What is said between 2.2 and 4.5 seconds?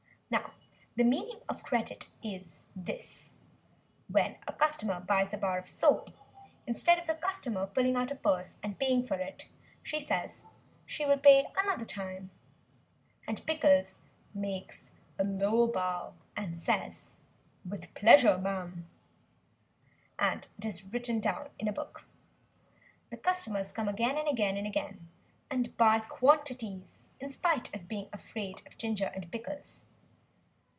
is this when